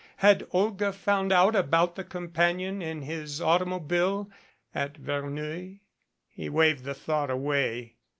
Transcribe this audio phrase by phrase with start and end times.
[0.17, 4.31] Had Olga found out about the com panion in his automobile
[4.73, 5.75] at Verneuil?
[6.27, 7.97] He waved the thought away.